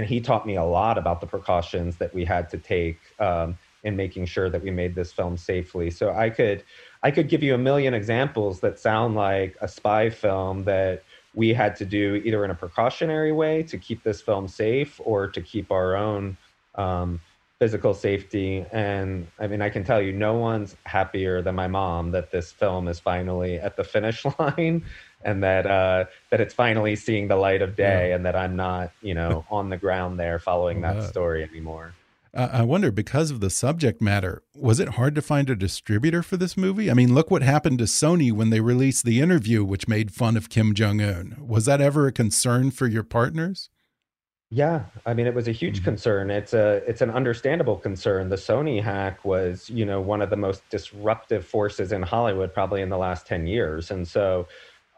[0.00, 3.58] and he taught me a lot about the precautions that we had to take um,
[3.84, 5.90] in making sure that we made this film safely.
[5.90, 6.64] So I could
[7.02, 11.02] I could give you a million examples that sound like a spy film that
[11.34, 15.28] we had to do either in a precautionary way to keep this film safe or
[15.28, 16.38] to keep our own
[16.76, 17.20] um,
[17.58, 18.64] physical safety.
[18.72, 22.52] And I mean, I can tell you, no one's happier than my mom that this
[22.52, 24.82] film is finally at the finish line
[25.22, 28.16] and that uh, that it's finally seeing the light of day, yeah.
[28.16, 31.94] and that I'm not, you know, on the ground there following that story anymore.
[32.32, 36.22] Uh, I wonder, because of the subject matter, was it hard to find a distributor
[36.22, 36.88] for this movie?
[36.88, 40.36] I mean, look what happened to Sony when they released The Interview, which made fun
[40.36, 41.36] of Kim Jong Un.
[41.40, 43.68] Was that ever a concern for your partners?
[44.52, 45.84] Yeah, I mean, it was a huge mm -hmm.
[45.84, 46.30] concern.
[46.30, 48.28] It's a it's an understandable concern.
[48.30, 52.82] The Sony hack was, you know, one of the most disruptive forces in Hollywood probably
[52.82, 54.46] in the last ten years, and so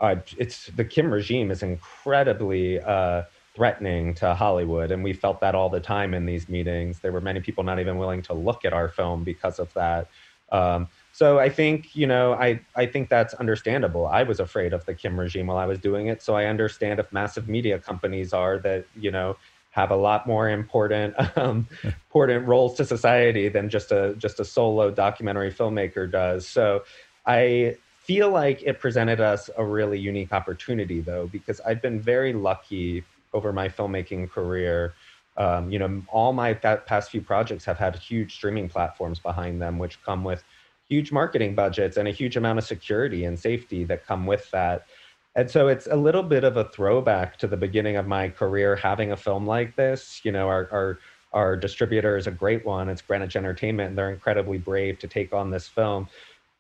[0.03, 3.23] uh, it's the Kim regime is incredibly uh,
[3.55, 7.01] threatening to Hollywood, and we felt that all the time in these meetings.
[7.01, 10.09] There were many people not even willing to look at our film because of that.
[10.51, 14.07] Um, so I think you know I I think that's understandable.
[14.07, 16.99] I was afraid of the Kim regime while I was doing it, so I understand
[16.99, 19.37] if massive media companies are that you know
[19.71, 24.45] have a lot more important um, important roles to society than just a just a
[24.45, 26.49] solo documentary filmmaker does.
[26.49, 26.83] So
[27.25, 32.33] I feel like it presented us a really unique opportunity, though, because I've been very
[32.33, 34.95] lucky over my filmmaking career.
[35.37, 39.79] Um, you know, all my past few projects have had huge streaming platforms behind them,
[39.79, 40.43] which come with
[40.89, 44.87] huge marketing budgets and a huge amount of security and safety that come with that.
[45.35, 48.77] And so it's a little bit of a throwback to the beginning of my career
[48.77, 50.21] having a film like this.
[50.25, 50.99] You know, our our
[51.33, 52.91] our distributor is a great one.
[52.91, 56.09] It's Greenwich Entertainment, and they're incredibly brave to take on this film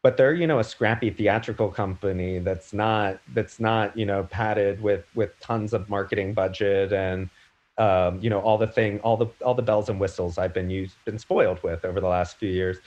[0.03, 4.83] but they're you know a scrappy theatrical company that's not that's not you know padded
[4.83, 7.31] with with tons of marketing budget and
[7.79, 10.71] um, you know all the thing all the all the bells and whistles I've been
[10.71, 12.79] used been spoiled with over the last few years.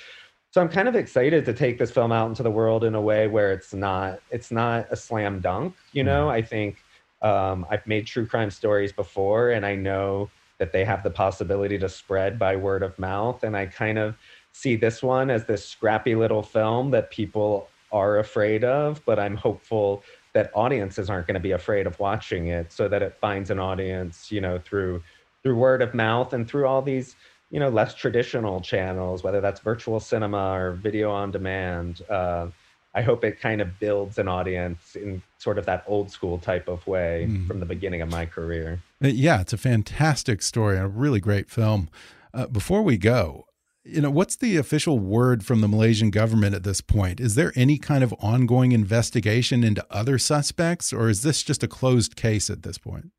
[0.52, 3.02] So I'm kind of excited to take this film out into the world in a
[3.02, 5.76] way where it's not it's not a slam dunk.
[5.92, 6.38] You know, mm-hmm.
[6.38, 6.84] I think
[7.22, 11.78] um, I've made true crime stories before, and I know that they have the possibility
[11.80, 14.16] to spread by word of mouth, and I kind of
[14.56, 19.36] see this one as this scrappy little film that people are afraid of, but I'm
[19.36, 20.02] hopeful
[20.32, 23.60] that audiences aren't going to be afraid of watching it so that it finds an
[23.60, 25.04] audience, you know, through
[25.44, 27.18] through word of mouth and through all these,
[27.52, 32.02] you know, less traditional channels, whether that's virtual cinema or video on demand.
[32.10, 32.48] Uh,
[32.96, 36.70] I hope it kind of builds an audience in sort of that old school type
[36.70, 37.46] of way mm.
[37.46, 38.80] from the beginning of my career.
[39.04, 41.90] Uh, yeah, it's a fantastic story a really great film.
[42.34, 43.46] Uh, before we go,
[43.86, 47.20] you know, what's the official word from the Malaysian government at this point?
[47.20, 51.68] Is there any kind of ongoing investigation into other suspects, or is this just a
[51.68, 53.12] closed case at this point?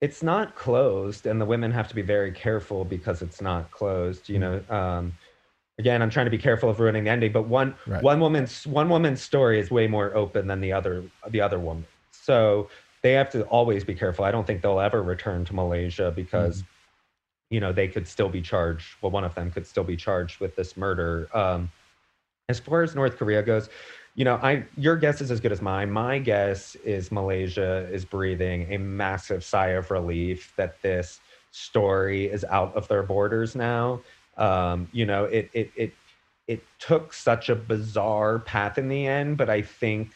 [0.00, 4.30] It's not closed, and the women have to be very careful because it's not closed.
[4.30, 5.12] You know, um,
[5.78, 8.02] again, I'm trying to be careful of ruining the ending, but one right.
[8.02, 11.84] one woman's one woman's story is way more open than the other the other woman.
[12.10, 12.70] So
[13.02, 14.24] they have to always be careful.
[14.24, 16.62] I don't think they'll ever return to Malaysia because.
[16.62, 16.66] Mm
[17.50, 20.40] you know they could still be charged well one of them could still be charged
[20.40, 21.28] with this murder.
[21.34, 21.70] Um,
[22.48, 23.68] as far as north korea goes
[24.14, 25.90] you know i your guess is as good as mine.
[25.90, 31.20] My guess is malaysia is breathing a massive sigh of relief that this
[31.50, 34.00] story is out of their borders now.
[34.36, 35.92] Um, you know it it it
[36.46, 40.10] it took such a bizarre path in the end but i think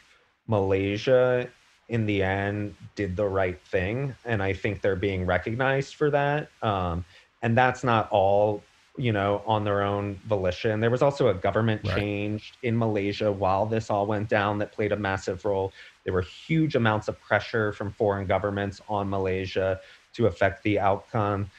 [0.47, 1.49] malaysia
[1.89, 6.49] in the end did the right thing and i think they're being recognized for that.
[6.63, 7.05] Um,
[7.43, 8.63] and that's not all
[8.97, 11.97] you know on their own volition there was also a government right.
[11.97, 15.73] change in malaysia while this all went down that played a massive role
[16.05, 19.81] there were huge amounts of pressure from foreign governments on malaysia
[20.13, 21.51] to affect the outcome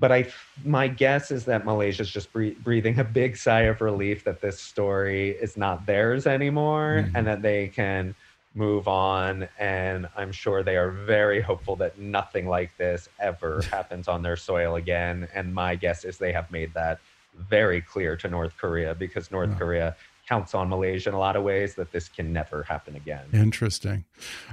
[0.00, 0.26] but i
[0.64, 4.58] my guess is that malaysia is just breathing a big sigh of relief that this
[4.58, 7.16] story is not theirs anymore mm-hmm.
[7.16, 8.14] and that they can
[8.54, 9.48] move on.
[9.58, 14.36] And I'm sure they are very hopeful that nothing like this ever happens on their
[14.36, 15.28] soil again.
[15.34, 17.00] And my guess is they have made that
[17.36, 19.58] very clear to North Korea because North oh.
[19.58, 19.96] Korea
[20.26, 23.24] counts on Malaysia in a lot of ways that this can never happen again.
[23.32, 24.04] Interesting.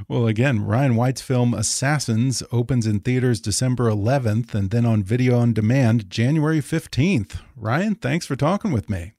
[0.07, 5.39] Well, again, Ryan White's film Assassins opens in theaters December 11th and then on video
[5.39, 7.39] on demand January 15th.
[7.55, 9.13] Ryan, thanks for talking with me.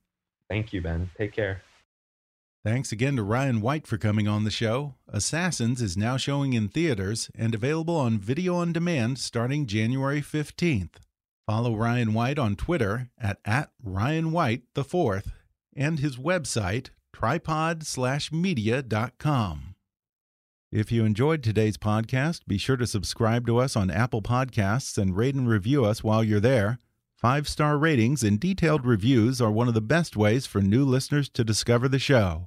[0.49, 1.11] Thank you, Ben.
[1.17, 1.63] Take care.
[2.65, 4.95] Thanks again to Ryan White for coming on the show.
[5.09, 10.95] Assassins is now showing in theaters and available on video on demand starting January 15th.
[11.45, 15.33] Follow Ryan White on Twitter at, at Ryan White the Fourth
[15.75, 19.75] and his website tripod/media.com.
[20.71, 25.17] If you enjoyed today's podcast, be sure to subscribe to us on Apple Podcasts and
[25.17, 26.79] rate and review us while you're there.
[27.17, 31.29] Five star ratings and detailed reviews are one of the best ways for new listeners
[31.31, 32.47] to discover the show.